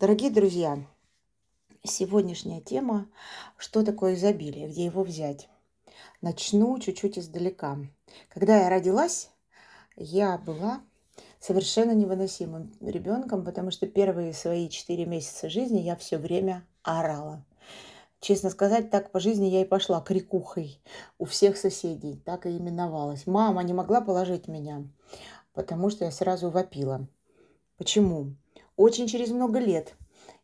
[0.00, 0.84] Дорогие друзья,
[1.84, 3.06] сегодняшняя тема
[3.56, 4.66] «Что такое изобилие?
[4.66, 5.48] Где его взять?»
[6.20, 7.78] Начну чуть-чуть издалека.
[8.28, 9.30] Когда я родилась,
[9.94, 10.80] я была
[11.38, 17.44] совершенно невыносимым ребенком, потому что первые свои четыре месяца жизни я все время орала.
[18.18, 20.80] Честно сказать, так по жизни я и пошла крикухой
[21.18, 23.28] у всех соседей, так и именовалась.
[23.28, 24.82] Мама не могла положить меня,
[25.52, 27.06] потому что я сразу вопила.
[27.76, 28.34] Почему?
[28.76, 29.94] Очень через много лет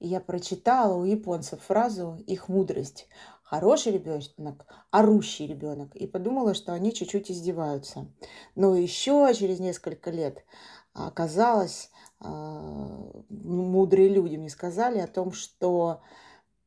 [0.00, 3.08] я прочитала у японцев фразу «их мудрость».
[3.42, 5.94] Хороший ребенок, орущий ребенок.
[5.94, 8.10] И подумала, что они чуть-чуть издеваются.
[8.56, 10.44] Но еще через несколько лет
[10.92, 16.00] оказалось, а, мудрые люди мне сказали о том, что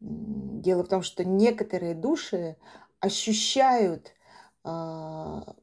[0.00, 2.56] дело в том, что некоторые души
[3.00, 4.14] ощущают,
[4.64, 5.54] а,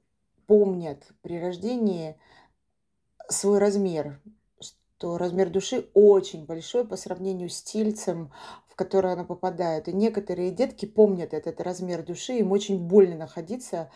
[0.45, 2.19] помнят при рождении
[3.29, 4.21] свой размер,
[4.99, 8.31] то размер души очень большой по сравнению с тельцем,
[8.67, 9.87] в которое она попадает.
[9.87, 13.89] И некоторые детки помнят этот размер души, им очень больно находиться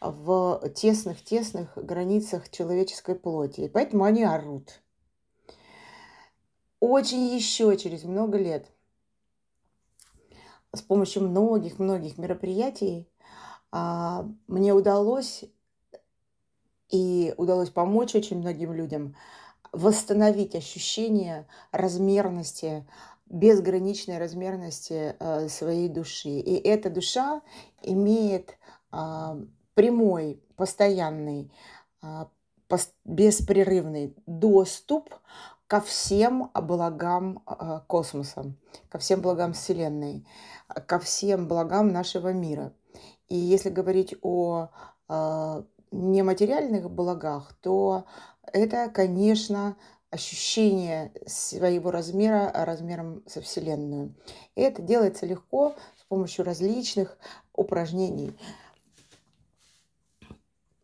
[0.00, 3.62] в тесных-тесных границах человеческой плоти.
[3.62, 4.82] И поэтому они орут.
[6.78, 8.66] Очень еще через много лет
[10.74, 13.08] с помощью многих-многих мероприятий
[13.72, 15.44] а, мне удалось
[16.90, 19.16] и удалось помочь очень многим людям
[19.72, 22.86] восстановить ощущение размерности,
[23.26, 26.30] безграничной размерности э, своей души.
[26.30, 27.42] И эта душа
[27.82, 28.58] имеет
[28.90, 29.38] а,
[29.74, 31.52] прямой, постоянный,
[32.02, 32.28] а,
[33.04, 35.14] беспрерывный доступ
[35.66, 38.52] ко всем благам а, космоса,
[38.88, 40.26] ко всем благам Вселенной,
[40.86, 42.72] ко всем благам нашего мира.
[43.28, 44.68] И если говорить о
[45.90, 48.04] нематериальных благах, то
[48.52, 49.76] это, конечно,
[50.10, 54.14] ощущение своего размера размером со Вселенную.
[54.56, 57.16] И это делается легко с помощью различных
[57.54, 58.36] упражнений.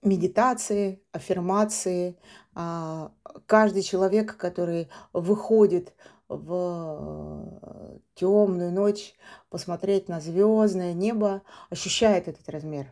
[0.02, 2.16] Медитации, аффирмации.
[2.54, 3.10] А,
[3.46, 5.92] каждый человек, который выходит
[6.28, 9.14] в темную ночь
[9.50, 12.86] посмотреть на звездное небо, ощущает этот размер.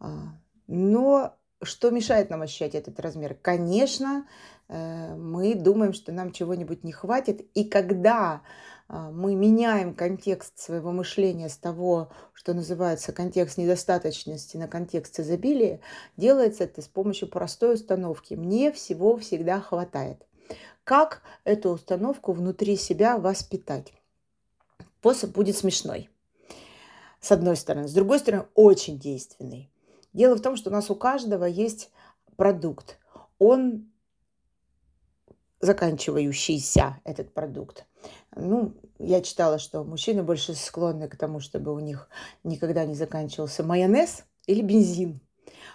[0.00, 0.34] А,
[0.66, 3.34] но что мешает нам ощущать этот размер?
[3.34, 4.26] Конечно,
[4.68, 7.40] э, мы думаем, что нам чего-нибудь не хватит.
[7.54, 8.42] И когда
[8.90, 15.80] а, мы меняем контекст своего мышления с того, что называется контекст недостаточности на контекст изобилия,
[16.16, 18.34] делается это с помощью простой установки.
[18.34, 20.26] Мне всего всегда хватает.
[20.84, 23.92] Как эту установку внутри себя воспитать?
[25.00, 26.08] Способ будет смешной,
[27.20, 27.88] с одной стороны.
[27.88, 29.70] С другой стороны, очень действенный.
[30.18, 31.92] Дело в том, что у нас у каждого есть
[32.34, 32.98] продукт.
[33.38, 33.88] Он
[35.60, 37.86] заканчивающийся, этот продукт.
[38.34, 42.08] Ну, я читала, что мужчины больше склонны к тому, чтобы у них
[42.42, 45.20] никогда не заканчивался майонез или бензин.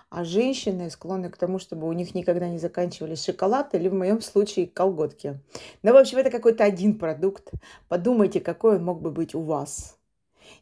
[0.09, 4.19] А женщины склонны к тому, чтобы у них никогда не заканчивались шоколад или, в моем
[4.19, 5.39] случае, колготки.
[5.83, 7.49] Ну, в общем, это какой-то один продукт.
[7.87, 9.97] Подумайте, какой он мог бы быть у вас.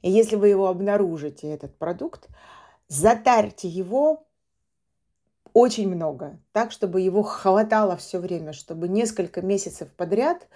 [0.04, 2.30] И если вы его обнаружите, этот продукт,
[2.92, 4.28] затарьте его
[5.54, 10.50] очень много, так, чтобы его хватало все время, чтобы несколько месяцев подряд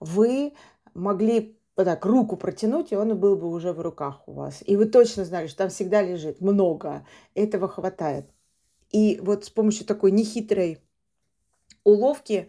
[0.00, 0.54] вы
[0.94, 4.62] могли вот так руку протянуть, и он был бы уже в руках у вас.
[4.64, 8.30] И вы точно знали, что там всегда лежит много, этого хватает.
[8.90, 10.78] И вот с помощью такой нехитрой
[11.84, 12.48] уловки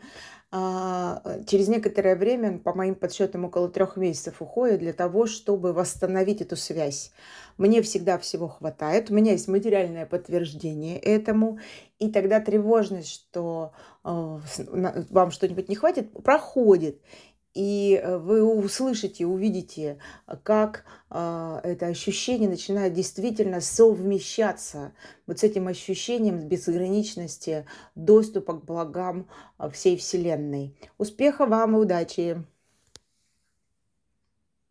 [1.47, 6.55] через некоторое время, по моим подсчетам, около трех месяцев уходит для того, чтобы восстановить эту
[6.55, 7.11] связь.
[7.57, 11.59] Мне всегда всего хватает, у меня есть материальное подтверждение этому,
[11.99, 13.73] и тогда тревожность, что
[14.03, 14.39] а,
[15.09, 17.01] вам что-нибудь не хватит, проходит
[17.55, 19.97] и э, вы услышите, увидите,
[20.43, 24.93] как э, это ощущение начинает действительно совмещаться
[25.25, 27.65] вот с этим ощущением безграничности
[27.95, 29.27] доступа к благам
[29.71, 30.75] всей Вселенной.
[30.97, 32.45] Успеха вам и удачи!